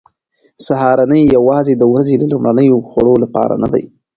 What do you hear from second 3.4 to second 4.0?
نه ده.